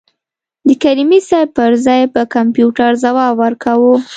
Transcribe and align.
د 0.67 0.69
کریمي 0.83 1.19
صیب 1.29 1.47
پر 1.57 1.71
ځای 1.85 2.01
به 2.13 2.21
کمپیوټر 2.35 2.91
ځواب 3.03 3.33
ورکاوه. 3.41 3.93